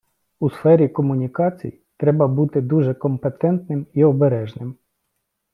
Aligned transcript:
У 0.39 0.49
сфері 0.49 0.87
комунікацій 0.89 1.79
треба 1.97 2.27
бути 2.27 2.61
дуже 2.61 2.93
компетентним 2.93 3.85
і 3.93 4.03
обережним. 4.03 4.75